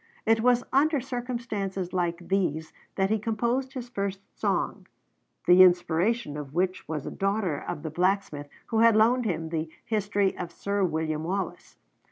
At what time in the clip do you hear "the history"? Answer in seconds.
9.49-10.35